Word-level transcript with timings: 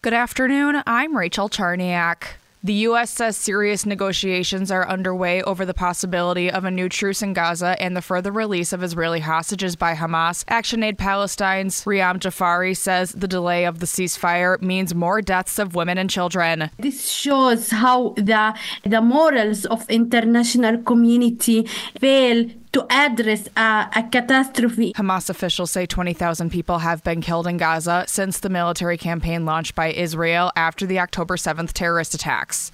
Good 0.00 0.14
afternoon. 0.14 0.80
I'm 0.86 1.16
Rachel 1.16 1.48
Charniak. 1.48 2.34
The 2.62 2.72
U.S. 2.86 3.10
says 3.10 3.36
serious 3.36 3.84
negotiations 3.84 4.70
are 4.70 4.88
underway 4.88 5.42
over 5.42 5.66
the 5.66 5.74
possibility 5.74 6.48
of 6.48 6.64
a 6.64 6.70
new 6.70 6.88
truce 6.88 7.20
in 7.20 7.32
Gaza 7.32 7.74
and 7.80 7.96
the 7.96 8.02
further 8.02 8.30
release 8.30 8.72
of 8.72 8.84
Israeli 8.84 9.18
hostages 9.18 9.74
by 9.74 9.94
Hamas. 9.94 10.44
Action 10.46 10.84
Aid 10.84 10.98
Palestine's 10.98 11.82
Riham 11.82 12.20
Jafari 12.20 12.76
says 12.76 13.10
the 13.10 13.26
delay 13.26 13.64
of 13.64 13.80
the 13.80 13.86
ceasefire 13.86 14.62
means 14.62 14.94
more 14.94 15.20
deaths 15.20 15.58
of 15.58 15.74
women 15.74 15.98
and 15.98 16.08
children. 16.08 16.70
This 16.78 17.10
shows 17.10 17.70
how 17.70 18.14
the 18.16 18.56
the 18.84 19.00
morals 19.00 19.64
of 19.64 19.90
international 19.90 20.80
community 20.82 21.66
fail 21.98 22.48
to 22.78 22.86
address 22.92 23.48
a, 23.56 23.88
a, 23.96 24.08
catastrophe. 24.10 24.92
Hamas 24.94 25.28
officials 25.28 25.70
say 25.70 25.86
20,000 25.86 26.50
people 26.50 26.78
have 26.78 27.02
been 27.02 27.20
killed 27.20 27.46
in 27.46 27.56
Gaza 27.56 28.04
since 28.06 28.38
the 28.38 28.48
military 28.48 28.96
campaign 28.96 29.44
launched 29.44 29.74
by 29.74 29.92
Israel 29.92 30.52
after 30.54 30.86
the 30.86 31.00
October 31.00 31.36
7th 31.36 31.72
terrorist 31.72 32.14
attacks. 32.14 32.70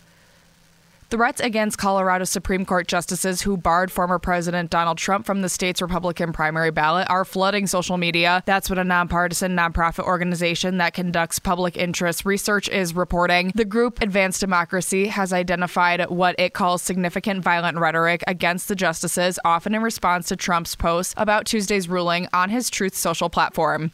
Threats 1.15 1.41
against 1.41 1.79
Colorado 1.79 2.25
Supreme 2.25 2.65
Court 2.65 2.89
justices 2.89 3.41
who 3.41 3.57
barred 3.57 3.93
former 3.93 4.19
President 4.19 4.69
Donald 4.69 4.99
Trump 4.99 5.27
from 5.27 5.43
the 5.43 5.49
state's 5.49 5.81
Republican 5.81 6.33
primary 6.33 6.73
ballot 6.73 7.09
are 7.09 7.25
flooding 7.25 7.69
social 7.69 7.97
media. 7.97 8.43
That's 8.47 8.69
what 8.69 8.81
a 8.81 8.85
nonpartisan 8.85 9.55
nonprofit 9.55 10.07
organization 10.07 10.79
that 10.79 10.93
conducts 10.93 11.39
public 11.39 11.77
interest 11.77 12.25
research 12.25 12.69
is 12.69 12.97
reporting. 12.97 13.53
The 13.55 13.65
group 13.65 14.03
Advance 14.03 14.41
Democracy 14.41 15.07
has 15.07 15.33
identified 15.33 16.05
what 16.11 16.35
it 16.37 16.53
calls 16.53 16.83
significant 16.83 17.45
violent 17.45 17.79
rhetoric 17.79 18.25
against 18.27 18.67
the 18.67 18.75
justices, 18.75 19.39
often 19.45 19.73
in 19.73 19.83
response 19.83 20.27
to 20.31 20.37
Trump's 20.37 20.75
posts 20.75 21.15
about 21.17 21.47
Tuesday's 21.47 21.89
ruling 21.89 22.27
on 22.33 22.51
his 22.51 22.69
Truth 22.69 22.97
Social 22.97 23.31
platform. 23.31 23.93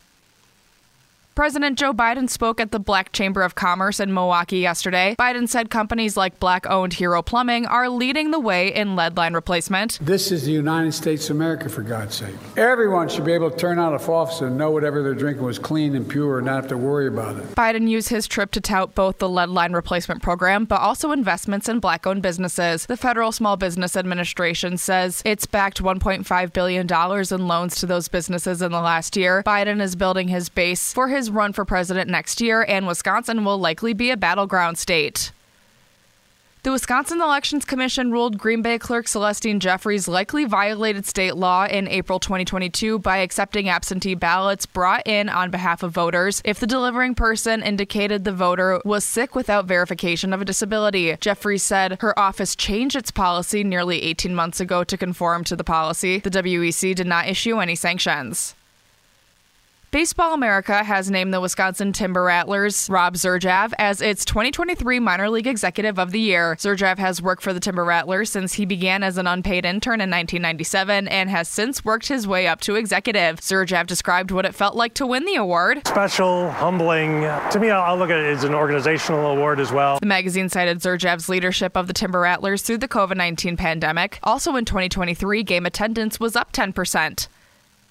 President 1.36 1.78
Joe 1.78 1.92
Biden 1.92 2.28
spoke 2.28 2.60
at 2.60 2.72
the 2.72 2.80
Black 2.80 3.12
Chamber 3.12 3.42
of 3.42 3.54
Commerce 3.54 4.00
in 4.00 4.12
Milwaukee 4.12 4.58
yesterday. 4.58 5.14
Biden 5.18 5.48
said 5.48 5.70
companies 5.70 6.16
like 6.16 6.40
black 6.40 6.66
owned 6.68 6.94
Hero 6.94 7.22
Plumbing 7.22 7.66
are 7.66 7.88
leading 7.88 8.32
the 8.32 8.40
way 8.40 8.74
in 8.74 8.96
lead 8.96 9.16
line 9.16 9.32
replacement. 9.32 9.98
This 10.02 10.32
is 10.32 10.44
the 10.44 10.52
United 10.52 10.92
States 10.92 11.30
of 11.30 11.36
America, 11.36 11.68
for 11.68 11.82
God's 11.82 12.16
sake. 12.16 12.34
Everyone 12.56 13.08
should 13.08 13.24
be 13.24 13.32
able 13.32 13.50
to 13.50 13.56
turn 13.56 13.78
out 13.78 13.94
a 13.94 13.98
faucet 13.98 14.48
and 14.48 14.58
know 14.58 14.72
whatever 14.72 15.02
they're 15.02 15.14
drinking 15.14 15.44
was 15.44 15.58
clean 15.58 15.94
and 15.94 16.08
pure 16.08 16.38
and 16.38 16.46
not 16.46 16.56
have 16.56 16.68
to 16.68 16.76
worry 16.76 17.06
about 17.06 17.36
it. 17.36 17.44
Biden 17.54 17.88
used 17.88 18.08
his 18.08 18.26
trip 18.26 18.50
to 18.50 18.60
tout 18.60 18.94
both 18.96 19.18
the 19.18 19.28
lead 19.28 19.50
line 19.50 19.72
replacement 19.72 20.22
program, 20.22 20.64
but 20.64 20.80
also 20.80 21.12
investments 21.12 21.68
in 21.68 21.78
black 21.78 22.06
owned 22.08 22.22
businesses. 22.22 22.86
The 22.86 22.96
Federal 22.96 23.30
Small 23.30 23.56
Business 23.56 23.96
Administration 23.96 24.76
says 24.76 25.22
it's 25.24 25.46
backed 25.46 25.80
$1.5 25.80 26.52
billion 26.52 26.86
in 27.40 27.48
loans 27.48 27.76
to 27.76 27.86
those 27.86 28.08
businesses 28.08 28.60
in 28.60 28.72
the 28.72 28.80
last 28.80 29.16
year. 29.16 29.44
Biden 29.46 29.80
is 29.80 29.94
building 29.94 30.28
his 30.28 30.48
base 30.48 30.92
for 30.92 31.08
his 31.08 31.29
run 31.30 31.52
for 31.52 31.64
president 31.64 32.10
next 32.10 32.40
year, 32.40 32.64
and 32.68 32.86
Wisconsin 32.86 33.44
will 33.44 33.58
likely 33.58 33.92
be 33.92 34.10
a 34.10 34.16
battleground 34.16 34.78
state. 34.78 35.32
The 36.62 36.72
Wisconsin 36.72 37.22
Elections 37.22 37.64
Commission 37.64 38.12
ruled 38.12 38.36
Green 38.36 38.60
Bay 38.60 38.78
clerk 38.78 39.06
Celestine 39.06 39.60
Jeffreys 39.60 40.06
likely 40.06 40.44
violated 40.44 41.06
state 41.06 41.34
law 41.34 41.64
in 41.64 41.88
April 41.88 42.20
2022 42.20 42.98
by 42.98 43.16
accepting 43.16 43.70
absentee 43.70 44.14
ballots 44.14 44.66
brought 44.66 45.06
in 45.06 45.30
on 45.30 45.50
behalf 45.50 45.82
of 45.82 45.92
voters 45.92 46.42
if 46.44 46.60
the 46.60 46.66
delivering 46.66 47.14
person 47.14 47.62
indicated 47.62 48.24
the 48.24 48.32
voter 48.32 48.78
was 48.84 49.04
sick 49.04 49.34
without 49.34 49.64
verification 49.64 50.34
of 50.34 50.42
a 50.42 50.44
disability. 50.44 51.16
Jeffreys 51.18 51.62
said 51.62 51.96
her 52.02 52.18
office 52.18 52.54
changed 52.54 52.94
its 52.94 53.10
policy 53.10 53.64
nearly 53.64 54.02
18 54.02 54.34
months 54.34 54.60
ago 54.60 54.84
to 54.84 54.98
conform 54.98 55.44
to 55.44 55.56
the 55.56 55.64
policy. 55.64 56.18
The 56.18 56.28
WEC 56.28 56.94
did 56.94 57.06
not 57.06 57.26
issue 57.26 57.58
any 57.58 57.74
sanctions. 57.74 58.54
Baseball 59.92 60.34
America 60.34 60.84
has 60.84 61.10
named 61.10 61.34
the 61.34 61.40
Wisconsin 61.40 61.92
Timber 61.92 62.22
Rattlers 62.22 62.88
Rob 62.88 63.14
Zerjav 63.14 63.72
as 63.76 64.00
its 64.00 64.24
2023 64.24 65.00
Minor 65.00 65.28
League 65.28 65.48
Executive 65.48 65.98
of 65.98 66.12
the 66.12 66.20
Year. 66.20 66.54
Zerjav 66.60 66.98
has 66.98 67.20
worked 67.20 67.42
for 67.42 67.52
the 67.52 67.58
Timber 67.58 67.84
Rattlers 67.84 68.30
since 68.30 68.52
he 68.52 68.64
began 68.64 69.02
as 69.02 69.18
an 69.18 69.26
unpaid 69.26 69.64
intern 69.64 69.94
in 69.94 70.08
1997 70.08 71.08
and 71.08 71.28
has 71.28 71.48
since 71.48 71.84
worked 71.84 72.06
his 72.06 72.24
way 72.24 72.46
up 72.46 72.60
to 72.60 72.76
executive. 72.76 73.40
Zerjav 73.40 73.88
described 73.88 74.30
what 74.30 74.44
it 74.44 74.54
felt 74.54 74.76
like 74.76 74.94
to 74.94 75.04
win 75.04 75.24
the 75.24 75.34
award. 75.34 75.84
Special, 75.88 76.52
humbling. 76.52 77.22
To 77.22 77.58
me, 77.58 77.70
I'll 77.70 77.98
look 77.98 78.10
at 78.10 78.18
it 78.20 78.26
as 78.26 78.44
an 78.44 78.54
organizational 78.54 79.26
award 79.26 79.58
as 79.58 79.72
well. 79.72 79.98
The 79.98 80.06
magazine 80.06 80.48
cited 80.48 80.78
Zerjav's 80.78 81.28
leadership 81.28 81.76
of 81.76 81.88
the 81.88 81.92
Timber 81.92 82.20
Rattlers 82.20 82.62
through 82.62 82.78
the 82.78 82.86
COVID 82.86 83.16
19 83.16 83.56
pandemic. 83.56 84.20
Also 84.22 84.54
in 84.54 84.64
2023, 84.64 85.42
game 85.42 85.66
attendance 85.66 86.20
was 86.20 86.36
up 86.36 86.52
10%. 86.52 87.26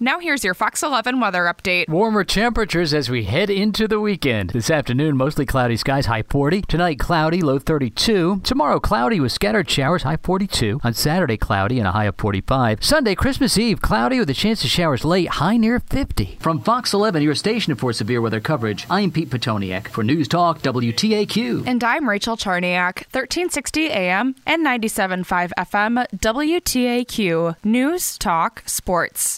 Now 0.01 0.19
here's 0.19 0.45
your 0.45 0.53
Fox 0.53 0.81
11 0.81 1.19
weather 1.19 1.43
update. 1.43 1.89
Warmer 1.89 2.23
temperatures 2.23 2.93
as 2.93 3.09
we 3.09 3.25
head 3.25 3.49
into 3.49 3.85
the 3.85 3.99
weekend. 3.99 4.51
This 4.51 4.71
afternoon, 4.71 5.17
mostly 5.17 5.45
cloudy 5.45 5.75
skies, 5.75 6.05
high 6.05 6.23
40. 6.23 6.61
Tonight, 6.69 6.99
cloudy, 6.99 7.41
low 7.41 7.59
32. 7.59 8.39
Tomorrow, 8.45 8.79
cloudy 8.79 9.19
with 9.19 9.33
scattered 9.33 9.69
showers, 9.69 10.03
high 10.03 10.15
42. 10.23 10.79
On 10.85 10.93
Saturday, 10.93 11.35
cloudy 11.35 11.79
and 11.79 11.87
a 11.87 11.91
high 11.91 12.05
of 12.05 12.15
45. 12.15 12.81
Sunday, 12.81 13.13
Christmas 13.13 13.57
Eve, 13.57 13.81
cloudy 13.81 14.19
with 14.19 14.29
a 14.29 14.33
chance 14.33 14.63
of 14.63 14.69
showers 14.69 15.03
late, 15.03 15.27
high 15.31 15.57
near 15.57 15.81
50. 15.81 16.37
From 16.39 16.61
Fox 16.61 16.93
11, 16.93 17.21
your 17.21 17.35
station 17.35 17.75
for 17.75 17.91
severe 17.91 18.21
weather 18.21 18.39
coverage, 18.39 18.87
I'm 18.89 19.11
Pete 19.11 19.29
Petoniak 19.29 19.89
for 19.89 20.05
News 20.05 20.29
Talk 20.29 20.61
WTAQ. 20.61 21.67
And 21.67 21.83
I'm 21.83 22.07
Rachel 22.07 22.37
Charniak, 22.37 23.03
1360 23.11 23.89
AM 23.89 24.33
and 24.45 24.65
97.5 24.65 25.51
FM 25.57 26.05
WTAQ. 26.15 27.57
News 27.65 28.17
Talk 28.17 28.63
Sports. 28.65 29.37